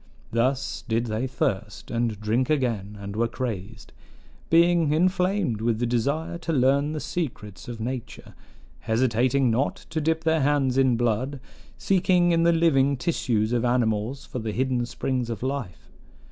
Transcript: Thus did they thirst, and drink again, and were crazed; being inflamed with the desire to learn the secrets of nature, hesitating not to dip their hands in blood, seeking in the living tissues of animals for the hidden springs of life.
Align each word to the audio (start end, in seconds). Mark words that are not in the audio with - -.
Thus 0.31 0.83
did 0.87 1.05
they 1.05 1.27
thirst, 1.27 1.91
and 1.91 2.19
drink 2.19 2.49
again, 2.49 2.97
and 2.99 3.15
were 3.15 3.27
crazed; 3.27 3.93
being 4.49 4.91
inflamed 4.91 5.61
with 5.61 5.77
the 5.77 5.85
desire 5.85 6.39
to 6.39 6.51
learn 6.51 6.93
the 6.93 6.99
secrets 6.99 7.67
of 7.67 7.79
nature, 7.79 8.33
hesitating 8.79 9.51
not 9.51 9.75
to 9.91 10.01
dip 10.01 10.23
their 10.23 10.41
hands 10.41 10.75
in 10.75 10.97
blood, 10.97 11.39
seeking 11.77 12.31
in 12.31 12.41
the 12.41 12.51
living 12.51 12.97
tissues 12.97 13.53
of 13.53 13.63
animals 13.63 14.25
for 14.25 14.39
the 14.39 14.53
hidden 14.53 14.87
springs 14.87 15.29
of 15.29 15.43
life. 15.43 15.91